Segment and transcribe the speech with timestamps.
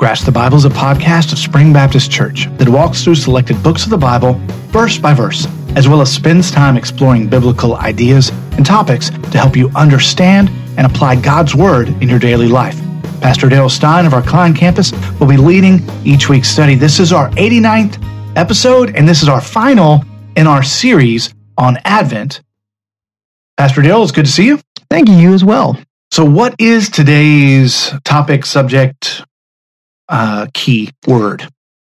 [0.00, 3.84] Grasp the Bible is a podcast of Spring Baptist Church that walks through selected books
[3.84, 4.32] of the Bible,
[4.72, 9.56] verse by verse, as well as spends time exploring biblical ideas and topics to help
[9.56, 12.80] you understand and apply God's Word in your daily life.
[13.20, 14.90] Pastor Dale Stein of our Klein campus
[15.20, 16.74] will be leading each week's study.
[16.74, 18.02] This is our 89th
[18.38, 20.02] episode, and this is our final
[20.34, 22.40] in our series on Advent.
[23.58, 24.60] Pastor Dale, it's good to see you.
[24.88, 25.76] Thank you, you as well.
[26.10, 29.26] So, what is today's topic, subject,
[30.10, 31.48] uh, key word?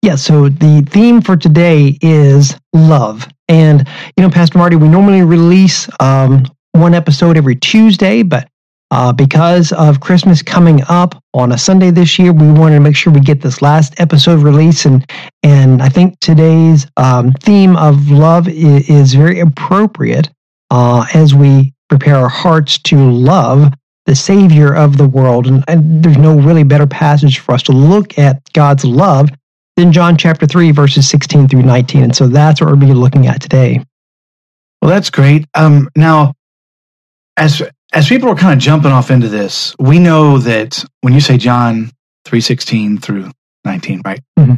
[0.03, 3.27] Yeah, so the theme for today is love.
[3.49, 3.87] And,
[4.17, 8.49] you know, Pastor Marty, we normally release um, one episode every Tuesday, but
[8.91, 12.97] uh, because of Christmas coming up on a Sunday this year, we wanted to make
[12.97, 14.85] sure we get this last episode released.
[14.87, 15.09] And,
[15.43, 20.31] and I think today's um, theme of love is, is very appropriate
[20.71, 23.73] uh, as we prepare our hearts to love
[24.07, 25.47] the Savior of the world.
[25.47, 29.31] And, and, there's no really better passage for us to look at God's love
[29.77, 32.03] than John chapter 3, verses 16 through 19.
[32.03, 33.85] And so that's what we're going to be looking at today.
[34.81, 35.47] Well, that's great.
[35.55, 36.35] Um, now,
[37.37, 41.21] as as people are kind of jumping off into this, we know that when you
[41.21, 41.91] say John
[42.27, 43.31] 3:16 through
[43.65, 44.21] 19, right?
[44.39, 44.55] Mm-hmm.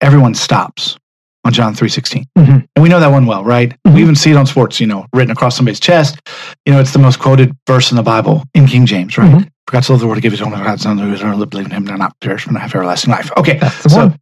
[0.00, 0.98] Everyone stops
[1.46, 2.24] on John 3:16.
[2.36, 2.50] Mm-hmm.
[2.50, 3.70] And we know that one well, right?
[3.70, 3.94] Mm-hmm.
[3.94, 6.18] We even see it on sports, you know, written across somebody's chest.
[6.66, 9.30] You know, it's the most quoted verse in the Bible in King James, right?
[9.30, 9.48] Mm-hmm.
[9.66, 11.46] For God to love the world to give his only God son who is only
[11.46, 13.30] believe in him and not perish from have everlasting life.
[13.36, 13.58] Okay.
[13.88, 14.18] so one.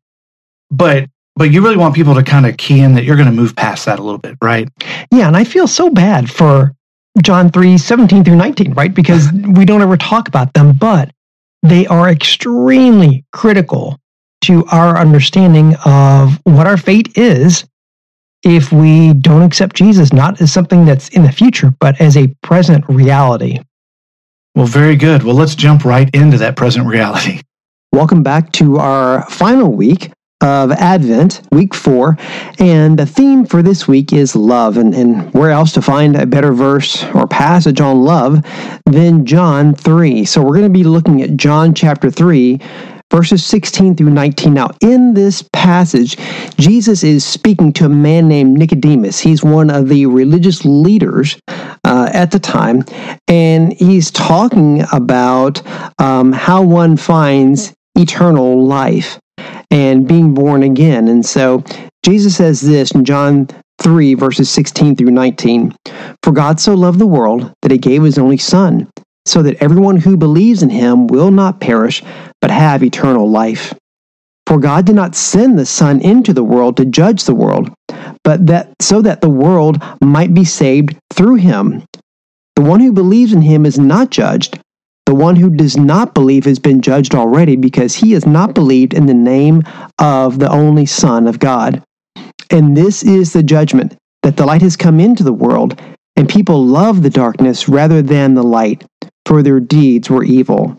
[0.70, 3.34] but but you really want people to kind of key in that you're going to
[3.34, 4.68] move past that a little bit, right?
[5.10, 6.72] Yeah, and I feel so bad for
[7.22, 8.94] John 3, 17 through 19, right?
[8.94, 11.10] Because we don't ever talk about them, but
[11.62, 13.98] they are extremely critical
[14.44, 17.64] to our understanding of what our fate is
[18.42, 22.28] if we don't accept Jesus, not as something that's in the future, but as a
[22.42, 23.58] present reality.
[24.54, 25.22] Well, very good.
[25.22, 27.40] Well, let's jump right into that present reality.
[27.92, 30.10] Welcome back to our final week
[30.42, 32.18] of Advent, week four.
[32.58, 34.76] And the theme for this week is love.
[34.76, 38.44] And, and where else to find a better verse or passage on love
[38.84, 40.26] than John 3?
[40.26, 42.60] So we're going to be looking at John chapter 3
[43.10, 44.54] verses 16 through 19.
[44.54, 46.16] Now, in this passage,
[46.56, 49.20] Jesus is speaking to a man named Nicodemus.
[49.20, 52.84] He's one of the religious leaders uh, at the time,
[53.28, 55.62] and he's talking about
[56.00, 59.18] um, how one finds eternal life
[59.70, 61.08] and being born again.
[61.08, 61.62] And so,
[62.04, 63.48] Jesus says this in John
[63.80, 65.74] 3, verses 16 through 19
[66.22, 68.88] For God so loved the world that he gave his only Son
[69.26, 72.02] so that everyone who believes in him will not perish,
[72.40, 73.74] but have eternal life.
[74.46, 77.72] For God did not send the Son into the world to judge the world,
[78.22, 81.82] but that so that the world might be saved through him.
[82.56, 84.60] The one who believes in him is not judged.
[85.06, 88.94] The one who does not believe has been judged already because he has not believed
[88.94, 89.62] in the name
[89.98, 91.82] of the only Son of God.
[92.50, 95.80] And this is the judgment that the light has come into the world,
[96.16, 98.84] and people love the darkness rather than the light
[99.26, 100.78] for their deeds were evil.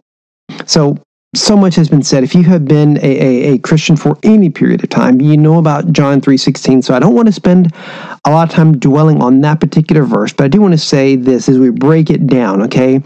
[0.66, 0.98] So,
[1.36, 2.24] so much has been said.
[2.24, 5.58] If you have been a, a, a, Christian for any period of time, you know
[5.58, 6.84] about John 3.16.
[6.84, 7.74] So I don't want to spend
[8.26, 11.16] a lot of time dwelling on that particular verse, but I do want to say
[11.16, 13.02] this as we break it down, okay?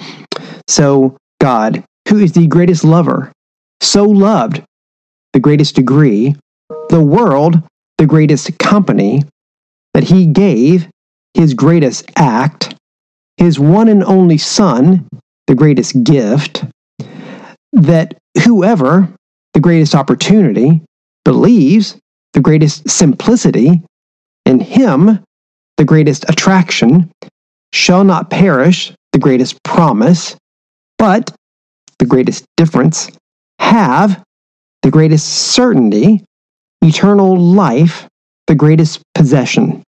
[0.68, 3.32] So God, who is the greatest lover,
[3.82, 4.62] so loved
[5.34, 6.36] the greatest degree,
[6.90, 7.62] the world,
[7.98, 9.24] the greatest company,
[9.94, 10.88] that he gave
[11.34, 12.76] his greatest act,
[13.38, 15.08] his one and only Son,
[15.50, 16.64] the greatest gift,
[17.74, 18.14] that
[18.46, 19.12] whoever,
[19.56, 20.80] the greatest opportunity,
[21.26, 21.98] believes,
[22.34, 23.82] the greatest simplicity,
[24.46, 25.20] in him,
[25.78, 27.10] the greatest attraction,
[27.74, 30.36] shall not perish, the greatest promise,
[31.00, 31.36] but
[31.98, 33.10] the greatest difference,
[33.58, 34.24] have
[34.84, 36.24] the greatest certainty,
[36.84, 38.08] eternal life,
[38.46, 39.82] the greatest possession.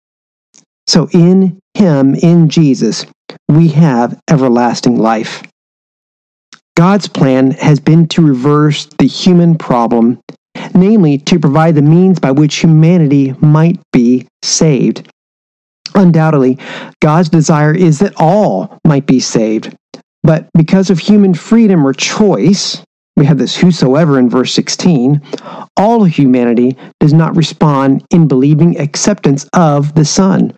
[0.87, 3.05] So in him, in Jesus,
[3.47, 5.43] we have everlasting life.
[6.81, 10.19] God's plan has been to reverse the human problem,
[10.73, 15.07] namely to provide the means by which humanity might be saved.
[15.93, 16.57] Undoubtedly,
[16.99, 19.75] God's desire is that all might be saved.
[20.23, 22.83] But because of human freedom or choice,
[23.15, 25.21] we have this whosoever in verse 16,
[25.77, 30.51] all humanity does not respond in believing acceptance of the Son.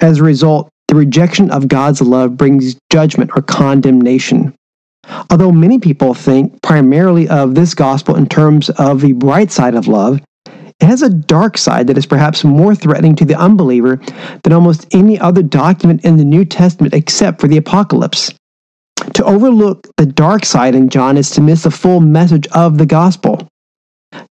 [0.00, 4.54] As a result, the rejection of God's love brings judgment or condemnation.
[5.30, 9.88] Although many people think primarily of this gospel in terms of the bright side of
[9.88, 14.00] love, it has a dark side that is perhaps more threatening to the unbeliever
[14.42, 18.32] than almost any other document in the New Testament except for the Apocalypse.
[19.14, 22.86] To overlook the dark side in John is to miss the full message of the
[22.86, 23.48] gospel.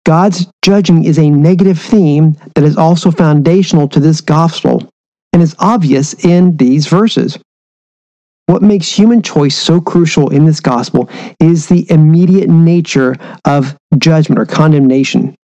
[0.05, 4.89] God's judging is a negative theme that is also foundational to this gospel
[5.33, 7.39] and is obvious in these verses.
[8.47, 11.09] What makes human choice so crucial in this gospel
[11.41, 15.35] is the immediate nature of judgment or condemnation.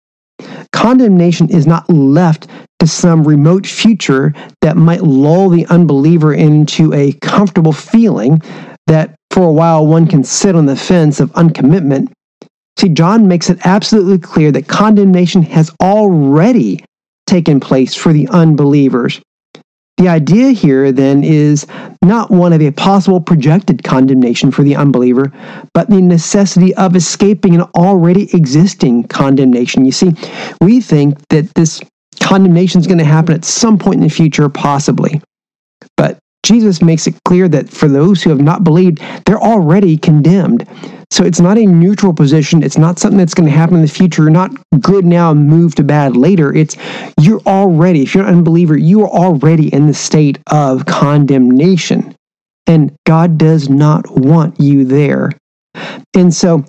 [0.72, 2.48] Condemnation is not left
[2.80, 8.42] to some remote future that might lull the unbeliever into a comfortable feeling
[8.86, 12.10] that for a while one can sit on the fence of uncommitment.
[12.78, 16.84] See, John makes it absolutely clear that condemnation has already
[17.26, 19.20] taken place for the unbelievers.
[19.98, 21.66] The idea here then is
[22.04, 25.32] not one of a possible projected condemnation for the unbeliever,
[25.74, 29.84] but the necessity of escaping an already existing condemnation.
[29.84, 30.14] You see,
[30.60, 31.82] we think that this
[32.20, 35.20] condemnation is going to happen at some point in the future, possibly.
[35.96, 40.64] But Jesus makes it clear that for those who have not believed, they're already condemned.
[41.10, 42.62] So it's not a neutral position.
[42.62, 44.22] It's not something that's going to happen in the future.
[44.22, 46.54] You're not good now and move to bad later.
[46.54, 46.76] It's
[47.18, 52.14] you're already, if you're an unbeliever, you are already in the state of condemnation.
[52.66, 55.32] And God does not want you there.
[56.14, 56.64] And so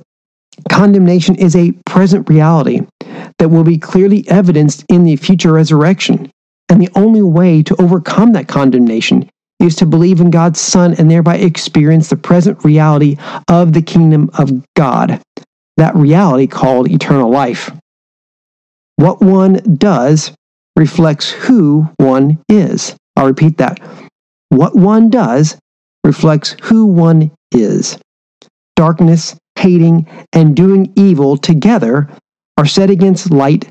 [0.69, 2.81] condemnation is a present reality
[3.37, 6.31] that will be clearly evidenced in the future resurrection.
[6.69, 11.09] And the only way to overcome that condemnation is to believe in God's Son and
[11.11, 13.17] thereby experience the present reality
[13.47, 15.21] of the kingdom of God,
[15.77, 17.71] that reality called eternal life.
[18.95, 20.31] What one does
[20.75, 22.95] reflects who one is.
[23.15, 23.79] I'll repeat that.
[24.49, 25.57] What one does
[26.03, 27.97] reflects who one is.
[28.75, 32.09] Darkness, hating, and doing evil together
[32.57, 33.69] are set against light,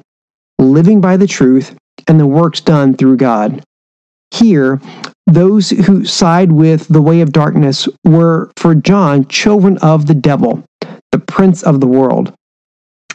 [0.58, 1.74] living by the truth,
[2.06, 3.62] and the works done through God.
[4.30, 4.80] Here,
[5.26, 10.64] those who side with the way of darkness were, for John, children of the devil,
[11.12, 12.32] the prince of the world.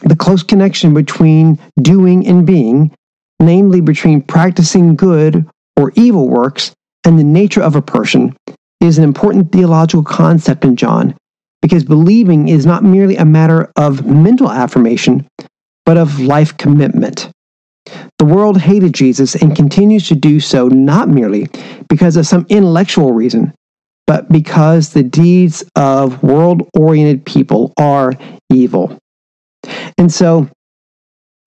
[0.02, 2.92] The close connection between doing and being,
[3.40, 5.46] namely between practicing good
[5.76, 6.72] or evil works
[7.04, 8.36] and the nature of a person,
[8.80, 11.16] is an important theological concept in John
[11.62, 15.26] because believing is not merely a matter of mental affirmation,
[15.86, 17.30] but of life commitment.
[18.18, 21.48] The world hated Jesus and continues to do so not merely
[21.88, 23.52] because of some intellectual reason,
[24.06, 28.12] but because the deeds of world oriented people are
[28.50, 28.98] evil.
[29.98, 30.48] And so,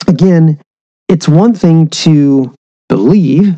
[0.07, 0.59] again,
[1.07, 2.53] it's one thing to
[2.89, 3.55] believe,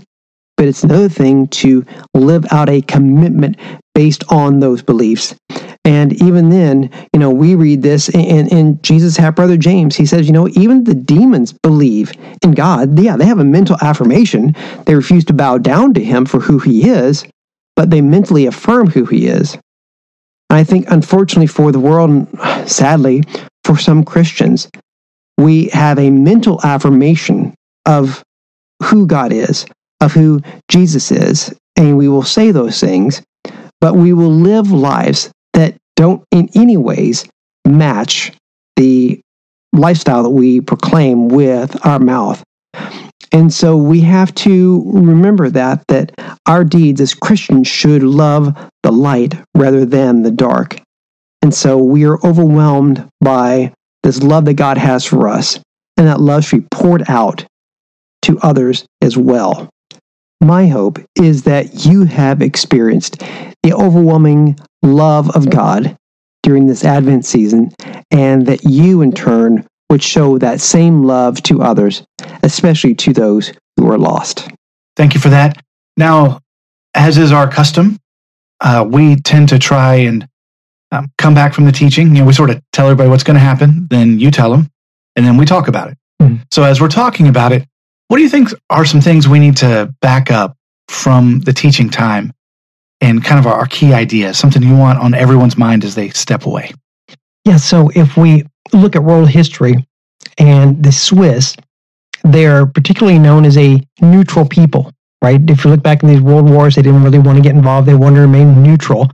[0.59, 3.55] but it's another thing to live out a commitment
[3.95, 5.33] based on those beliefs.
[5.85, 9.95] And even then, you know, we read this in, in Jesus' half brother James.
[9.95, 12.11] He says, you know, even the demons believe
[12.43, 12.99] in God.
[12.99, 14.53] Yeah, they have a mental affirmation.
[14.85, 17.23] They refuse to bow down to him for who he is,
[17.77, 19.53] but they mentally affirm who he is.
[20.49, 23.23] And I think, unfortunately, for the world, and sadly,
[23.63, 24.69] for some Christians,
[25.37, 27.55] we have a mental affirmation
[27.85, 28.21] of
[28.83, 29.65] who God is,
[30.01, 33.21] of who Jesus is, and we will say those things,
[33.81, 37.25] but we will live lives that don't in any ways
[37.65, 38.31] match
[38.75, 39.19] the
[39.73, 42.43] lifestyle that we proclaim with our mouth.
[43.31, 46.11] And so we have to remember that that
[46.47, 50.81] our deeds as Christians should love the light rather than the dark.
[51.41, 53.73] And so we are overwhelmed by
[54.03, 55.59] this love that God has for us,
[55.97, 57.45] and that love should be poured out
[58.23, 59.69] to others as well.
[60.41, 63.19] My hope is that you have experienced
[63.63, 65.97] the overwhelming love of God
[66.43, 67.71] during this Advent season,
[68.11, 72.03] and that you, in turn, would show that same love to others,
[72.43, 74.49] especially to those who are lost.
[74.95, 75.61] Thank you for that.
[75.97, 76.39] Now,
[76.95, 77.97] as is our custom,
[78.61, 80.27] uh, we tend to try and
[80.91, 82.15] um, come back from the teaching.
[82.15, 84.69] You know, we sort of tell everybody what's going to happen, then you tell them,
[85.15, 85.97] and then we talk about it.
[86.21, 86.41] Mm.
[86.51, 87.67] So, as we're talking about it,
[88.09, 91.89] what do you think are some things we need to back up from the teaching
[91.89, 92.33] time
[93.01, 96.09] and kind of our, our key ideas, something you want on everyone's mind as they
[96.09, 96.71] step away?
[97.45, 99.87] Yeah, so if we look at world history
[100.39, 101.55] and the Swiss,
[102.23, 105.39] they're particularly known as a neutral people, right?
[105.47, 107.87] If you look back in these world wars, they didn't really want to get involved,
[107.87, 109.09] they wanted to remain neutral.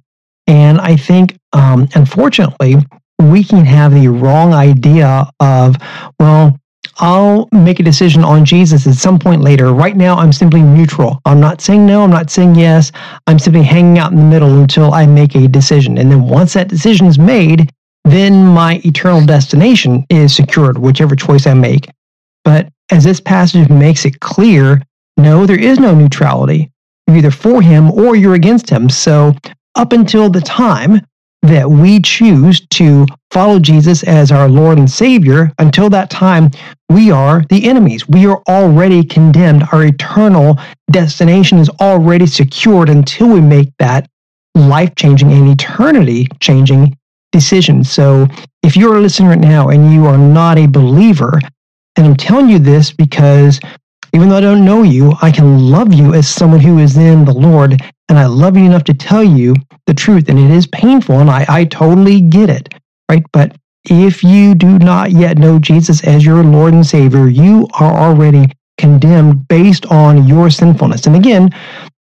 [0.48, 2.76] And I think, um, unfortunately,
[3.20, 5.76] we can have the wrong idea of,
[6.18, 6.58] well,
[6.98, 9.74] I'll make a decision on Jesus at some point later.
[9.74, 11.20] Right now, I'm simply neutral.
[11.26, 12.92] I'm not saying no, I'm not saying yes.
[13.28, 15.98] I'm simply hanging out in the middle until I make a decision.
[15.98, 17.72] And then once that decision is made,
[18.06, 21.90] then my eternal destination is secured, whichever choice I make.
[22.44, 24.82] But as this passage makes it clear,
[25.18, 26.72] no, there is no neutrality.
[27.08, 28.90] You're either for him or you're against him.
[28.90, 29.34] So,
[29.76, 31.02] up until the time
[31.48, 36.52] that we choose to follow Jesus as our Lord and Savior, until that time,
[36.90, 38.08] we are the enemies.
[38.08, 39.64] We are already condemned.
[39.72, 40.60] Our eternal
[40.92, 44.08] destination is already secured until we make that
[44.56, 46.98] life changing and eternity changing
[47.32, 47.84] decision.
[47.84, 48.28] So
[48.64, 51.40] if you're listening right now and you are not a believer,
[51.98, 53.60] and I'm telling you this because
[54.14, 57.26] even though I don't know you, I can love you as someone who is in
[57.26, 57.82] the Lord.
[58.10, 59.56] And I love you enough to tell you
[59.88, 60.30] the truth.
[60.30, 62.74] And it is painful, and I, I totally get it,
[63.10, 63.24] right?
[63.32, 63.56] But
[63.90, 68.52] if you do not yet know Jesus as your Lord and Savior, you are already
[68.78, 71.06] condemned based on your sinfulness.
[71.06, 71.50] And again,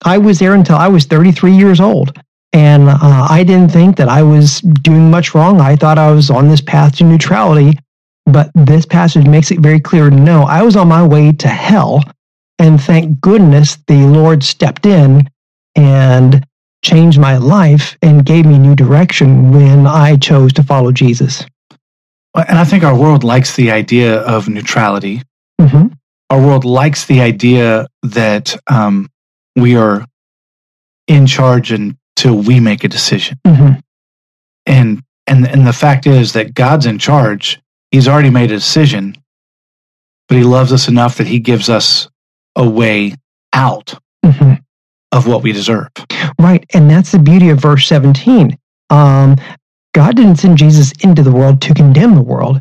[0.04, 2.18] I was there until I was 33 years old.
[2.52, 2.96] And uh,
[3.28, 5.60] I didn't think that I was doing much wrong.
[5.60, 7.78] I thought I was on this path to neutrality.
[8.24, 12.02] But this passage makes it very clear no, I was on my way to hell.
[12.58, 15.28] And thank goodness the Lord stepped in
[15.76, 16.44] and
[16.82, 21.44] changed my life and gave me new direction when I chose to follow Jesus.
[22.34, 25.22] And I think our world likes the idea of neutrality.
[25.60, 25.86] Mm-hmm.
[26.30, 29.08] Our world likes the idea that um,
[29.54, 30.04] we are
[31.06, 33.38] in charge until we make a decision.
[33.46, 33.78] Mm-hmm.
[34.66, 39.16] And and and the fact is that God's in charge He's already made a decision,
[40.28, 42.08] but he loves us enough that he gives us
[42.54, 43.14] a way
[43.52, 44.54] out mm-hmm.
[45.12, 45.88] Of what we deserve.
[46.38, 46.64] Right.
[46.74, 48.56] And that's the beauty of verse 17.
[48.90, 49.36] Um,
[49.94, 52.60] God didn't send Jesus into the world to condemn the world,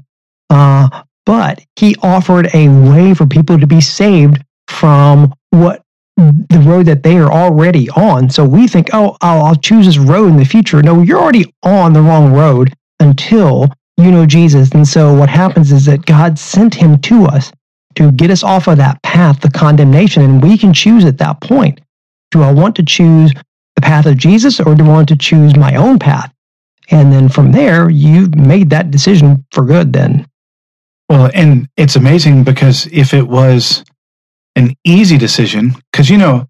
[0.50, 5.82] uh, but he offered a way for people to be saved from what
[6.18, 8.30] the road that they are already on.
[8.30, 10.82] So we think, oh, I'll, I'll choose this road in the future.
[10.82, 14.72] No, you're already on the wrong road until you know Jesus.
[14.72, 17.52] And so what happens is that God sent him to us
[17.96, 20.24] to get us off of that path, the condemnation.
[20.24, 21.82] And we can choose at that point.
[22.36, 23.32] Do I want to choose
[23.77, 26.34] the path of Jesus or do I want to choose my own path?
[26.92, 30.27] And then from there, you've made that decision for good then.
[31.08, 33.86] Well, and it's amazing because if it was
[34.58, 36.46] an easy decision, because you know,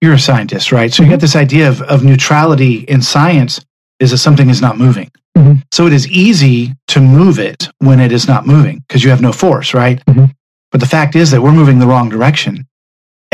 [0.00, 0.92] you're a scientist, right?
[0.92, 1.10] So mm-hmm.
[1.10, 3.60] you get this idea of, of neutrality in science
[3.98, 5.10] is that something is not moving.
[5.36, 5.54] Mm-hmm.
[5.72, 9.20] So it is easy to move it when it is not moving because you have
[9.20, 10.00] no force, right?
[10.06, 10.26] Mm-hmm.
[10.70, 12.68] But the fact is that we're moving the wrong direction.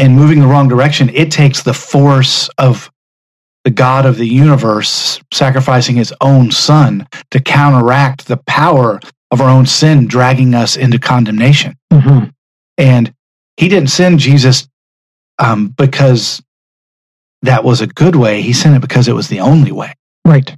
[0.03, 2.91] And moving the wrong direction, it takes the force of
[3.63, 8.99] the God of the universe sacrificing his own son to counteract the power
[9.31, 11.77] of our own sin, dragging us into condemnation.
[11.93, 12.31] Mm-hmm.
[12.79, 13.15] And
[13.57, 14.67] he didn't send Jesus
[15.39, 16.43] um, because
[17.43, 18.43] that was a good way.
[18.43, 19.95] He sent it because it was the only way.
[20.27, 20.53] Right.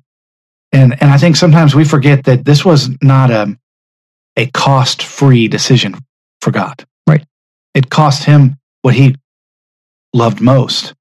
[0.72, 3.58] And and I think sometimes we forget that this was not a
[4.38, 5.96] a cost free decision
[6.40, 6.82] for God.
[7.06, 7.26] Right.
[7.74, 9.16] It cost him what he
[10.14, 10.94] loved most.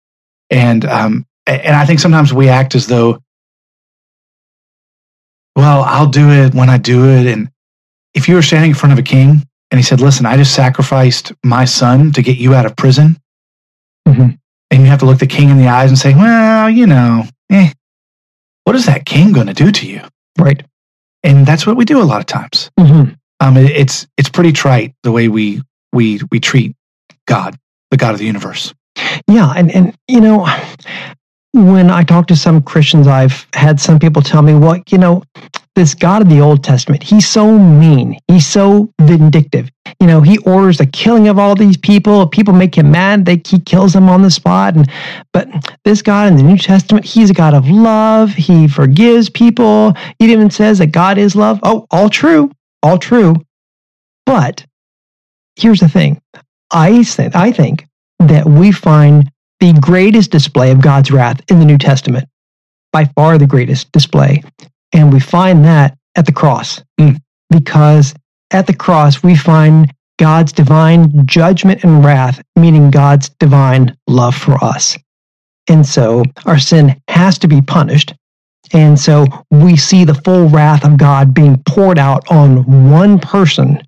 [0.50, 3.20] And um and I think sometimes we act as though,
[5.56, 7.28] well, I'll do it when I do it.
[7.28, 7.50] And
[8.14, 10.56] if you were standing in front of a king and he said, listen, I just
[10.56, 13.18] sacrificed my son to get you out of prison.
[14.08, 14.36] Mm-hmm.
[14.72, 17.26] And you have to look the king in the eyes and say, well, you know,
[17.52, 17.72] eh,
[18.64, 20.02] what is that king going to do to you?
[20.40, 20.64] Right.
[21.24, 22.72] And that's what we do a lot of times.
[22.80, 23.14] Mm-hmm.
[23.40, 26.76] Um, it, it's it's pretty trite the way we we we treat
[27.28, 27.58] God,
[27.92, 28.74] the God of the universe.
[29.28, 30.48] Yeah, and and you know,
[31.54, 35.24] when I talk to some Christians, I've had some people tell me, well, you know,
[35.76, 38.18] this God of the Old Testament, he's so mean.
[38.28, 39.70] He's so vindictive.
[40.00, 42.28] You know, he orders the killing of all these people.
[42.28, 43.26] People make him mad.
[43.26, 44.76] They, he kills them on the spot.
[44.76, 44.90] And
[45.32, 45.48] but
[45.84, 48.32] this God in the New Testament, he's a God of love.
[48.32, 49.94] He forgives people.
[50.20, 51.60] It even says that God is love.
[51.64, 53.36] Oh, all true, all true.
[54.26, 54.66] But
[55.56, 56.22] here's the thing.
[56.72, 57.86] I think, I think
[58.20, 59.30] that we find
[59.60, 62.28] the greatest display of God's wrath in the New Testament,
[62.92, 64.44] by far the greatest display,
[64.94, 67.20] and we find that at the cross, mm.
[67.50, 68.14] because
[68.52, 74.64] at the cross, we find God's divine judgment and wrath, meaning God's divine love for
[74.64, 74.98] us.
[75.68, 78.14] And so our sin has to be punished.
[78.74, 83.82] And so we see the full wrath of God being poured out on one person.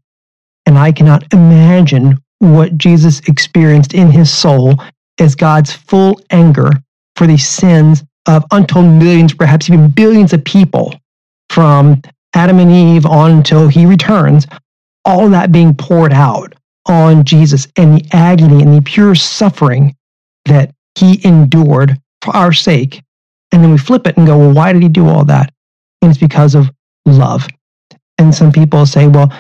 [0.65, 4.75] And I cannot imagine what Jesus experienced in his soul
[5.19, 6.69] as God's full anger
[7.15, 10.93] for the sins of untold millions, perhaps even billions of people
[11.49, 12.01] from
[12.33, 14.45] Adam and Eve on until he returns,
[15.05, 16.53] all that being poured out
[16.87, 19.95] on Jesus and the agony and the pure suffering
[20.45, 23.01] that he endured for our sake.
[23.51, 25.53] And then we flip it and go, well, why did he do all that?
[26.01, 26.69] And it's because of
[27.05, 27.47] love.
[28.17, 29.31] And some people say, well,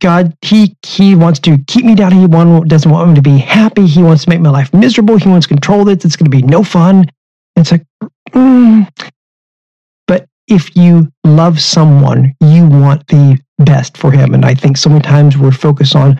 [0.00, 2.12] God, he he wants to keep me down.
[2.12, 3.86] He want, doesn't want me to be happy.
[3.86, 5.16] He wants to make my life miserable.
[5.16, 6.04] He wants to control this.
[6.04, 7.06] It's going to be no fun.
[7.56, 7.84] It's like,
[8.30, 8.88] mm,
[10.48, 14.34] if you love someone, you want the best for him.
[14.34, 16.18] And I think so many times we're focused on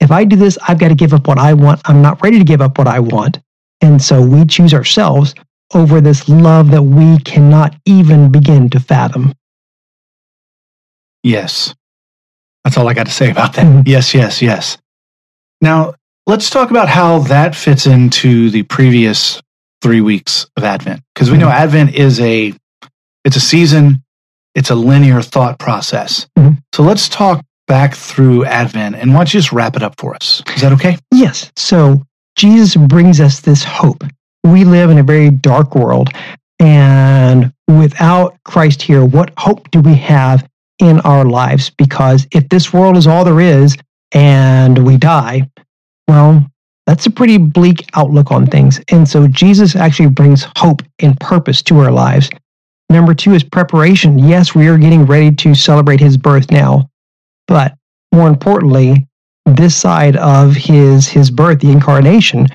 [0.00, 1.80] if I do this, I've got to give up what I want.
[1.86, 3.40] I'm not ready to give up what I want.
[3.80, 5.34] And so we choose ourselves
[5.74, 9.32] over this love that we cannot even begin to fathom.
[11.22, 11.74] Yes.
[12.66, 13.64] That's all I got to say about that.
[13.64, 13.82] Mm-hmm.
[13.86, 14.76] Yes, yes, yes.
[15.60, 15.94] Now,
[16.26, 19.40] let's talk about how that fits into the previous
[19.82, 21.00] three weeks of Advent.
[21.14, 21.46] Because we mm-hmm.
[21.46, 22.52] know Advent is a
[23.24, 24.02] it's a season,
[24.56, 26.26] it's a linear thought process.
[26.36, 26.54] Mm-hmm.
[26.74, 30.16] So let's talk back through Advent and why don't you just wrap it up for
[30.16, 30.42] us?
[30.56, 30.96] Is that okay?
[31.12, 31.52] Yes.
[31.54, 32.02] So
[32.34, 34.02] Jesus brings us this hope.
[34.42, 36.08] We live in a very dark world,
[36.58, 40.44] and without Christ here, what hope do we have
[40.78, 41.70] in our lives?
[41.70, 43.76] Because if this world is all there is
[44.12, 45.48] and we die,
[46.08, 46.46] well,
[46.86, 48.80] that's a pretty bleak outlook on things.
[48.90, 52.30] And so Jesus actually brings hope and purpose to our lives.
[52.88, 54.18] Number two is preparation.
[54.18, 56.88] Yes, we are getting ready to celebrate his birth now,
[57.48, 57.74] but
[58.14, 59.08] more importantly,
[59.44, 62.46] this side of his his birth, the incarnation,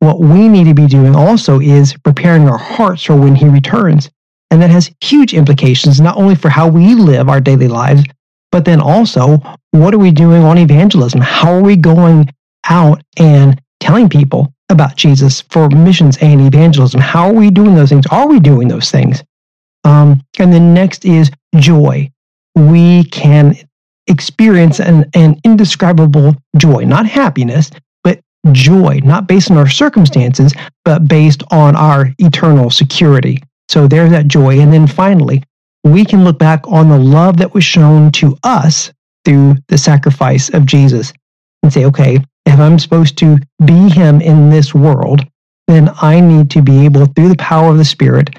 [0.00, 4.10] what we need to be doing also is preparing our hearts for when he returns.
[4.50, 8.02] And that has huge implications, not only for how we live our daily lives,
[8.50, 11.20] but then also what are we doing on evangelism?
[11.20, 12.28] How are we going
[12.68, 17.00] out and telling people about Jesus for missions and evangelism?
[17.00, 18.06] How are we doing those things?
[18.10, 19.22] Are we doing those things?
[19.84, 22.10] Um, and then next is joy.
[22.54, 23.56] We can
[24.06, 27.70] experience an, an indescribable joy, not happiness,
[28.02, 28.20] but
[28.52, 33.42] joy, not based on our circumstances, but based on our eternal security.
[33.68, 34.60] So there's that joy.
[34.60, 35.42] And then finally,
[35.84, 38.92] we can look back on the love that was shown to us
[39.24, 41.12] through the sacrifice of Jesus
[41.62, 45.24] and say, okay, if I'm supposed to be Him in this world,
[45.66, 48.30] then I need to be able, through the power of the Spirit,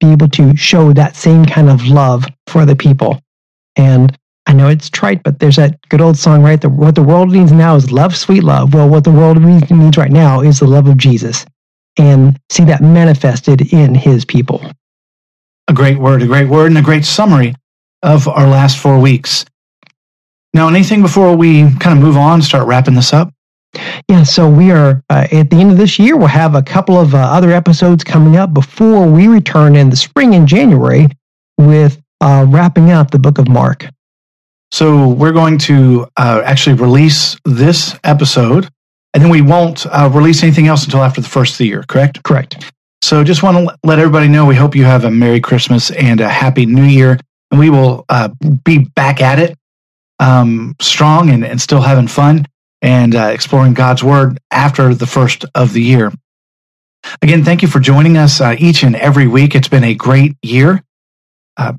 [0.00, 3.20] be able to show that same kind of love for the people.
[3.76, 6.60] And I know it's trite, but there's that good old song, right?
[6.60, 8.74] The, what the world needs now is love, sweet love.
[8.74, 11.46] Well, what the world needs right now is the love of Jesus
[11.98, 14.64] and see that manifested in his people.
[15.68, 17.54] A great word, a great word, and a great summary
[18.02, 19.44] of our last four weeks.
[20.54, 23.32] Now, anything before we kind of move on, start wrapping this up?
[24.08, 26.16] Yeah, so we are uh, at the end of this year.
[26.16, 29.96] We'll have a couple of uh, other episodes coming up before we return in the
[29.96, 31.08] spring in January
[31.56, 33.86] with uh, wrapping up the book of Mark.
[34.72, 38.68] So we're going to uh, actually release this episode,
[39.14, 41.84] and then we won't uh, release anything else until after the first of the year,
[41.88, 42.22] correct?
[42.22, 42.72] Correct.
[43.02, 46.20] So just want to let everybody know we hope you have a Merry Christmas and
[46.20, 47.18] a Happy New Year,
[47.50, 48.28] and we will uh,
[48.64, 49.58] be back at it
[50.18, 52.46] um, strong and, and still having fun
[52.80, 56.12] and uh, exploring God's Word after the first of the year.
[57.20, 59.54] Again, thank you for joining us uh, each and every week.
[59.54, 60.82] It's been a great year.
[61.56, 61.74] Uh,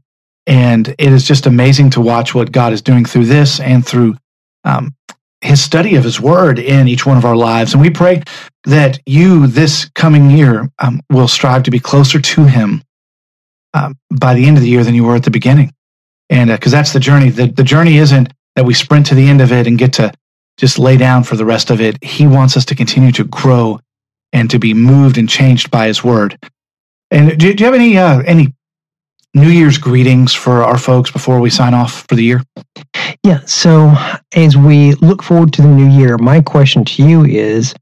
[0.46, 4.18] and it is just amazing to watch what God is doing through this and through
[4.66, 4.94] um,
[5.44, 7.74] his study of his word in each one of our lives.
[7.74, 8.24] And we pray
[8.64, 12.82] that you this coming year um, will strive to be closer to him
[13.74, 15.74] um, by the end of the year than you were at the beginning.
[16.30, 19.28] And because uh, that's the journey, the, the journey isn't that we sprint to the
[19.28, 20.14] end of it and get to
[20.58, 22.02] just lay down for the rest of it.
[22.04, 23.80] He wants us to continue to grow
[24.32, 26.38] and to be moved and changed by His Word.
[27.12, 28.54] And do, do you have any uh, any
[29.34, 32.42] New Year's greetings for our folks before we sign off for the year?
[33.24, 33.40] Yeah.
[33.46, 33.94] So
[34.36, 37.74] as we look forward to the new year, my question to you is,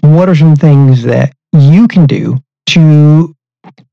[0.00, 3.34] what are some things that you can do to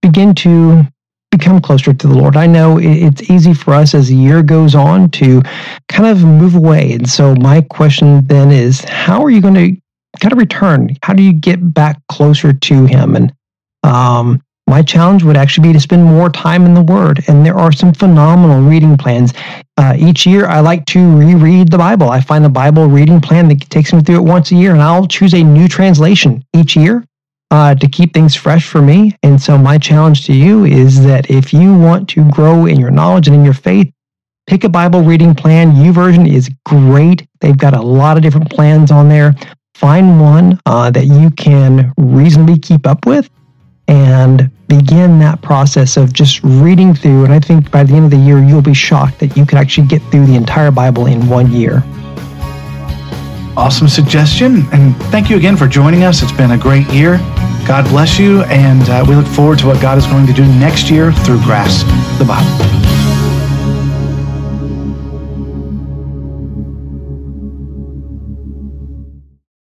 [0.02, 0.84] begin to
[1.32, 2.38] become closer to the Lord.
[2.38, 5.42] I know it's easy for us as the year goes on to
[5.89, 6.94] kind of move away.
[6.94, 9.76] And so my question then is, how are you going to
[10.20, 10.96] kind of return?
[11.02, 13.16] How do you get back closer to Him?
[13.16, 13.34] And
[13.82, 14.42] um,
[14.74, 17.24] my challenge would actually be to spend more time in the Word.
[17.28, 19.32] And there are some phenomenal reading plans.
[19.78, 22.10] Uh, each year, I like to reread the Bible.
[22.10, 24.82] I find the Bible reading plan that takes me through it once a year, and
[24.82, 27.06] I'll choose a new translation each year
[27.52, 29.16] uh, to keep things fresh for me.
[29.22, 32.90] And so, my challenge to you is that if you want to grow in your
[32.90, 33.94] knowledge and in your faith,
[34.48, 35.74] pick a Bible reading plan.
[35.74, 37.28] YouVersion is great.
[37.42, 39.36] They've got a lot of different plans on there.
[39.76, 43.30] Find one uh, that you can reasonably keep up with
[43.88, 47.26] and begin that process of just reading through.
[47.26, 49.58] And I think by the end of the year, you'll be shocked that you could
[49.58, 51.84] actually get through the entire Bible in one year.
[53.56, 54.65] Awesome suggestion.
[54.72, 56.24] And thank you again for joining us.
[56.24, 57.17] It's been a great year.
[57.67, 58.41] God bless you.
[58.43, 61.41] And uh, we look forward to what God is going to do next year through
[61.43, 61.86] Grasp
[62.17, 63.12] the Bible.